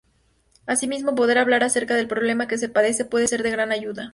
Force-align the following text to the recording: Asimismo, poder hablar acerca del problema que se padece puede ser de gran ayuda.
Asimismo, 0.65 1.13
poder 1.13 1.37
hablar 1.37 1.63
acerca 1.63 1.93
del 1.93 2.07
problema 2.07 2.47
que 2.47 2.57
se 2.57 2.69
padece 2.69 3.05
puede 3.05 3.27
ser 3.27 3.43
de 3.43 3.51
gran 3.51 3.71
ayuda. 3.71 4.09